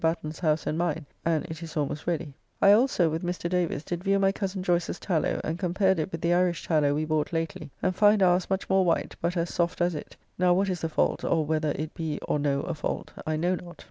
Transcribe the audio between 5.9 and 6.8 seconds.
it with the Irish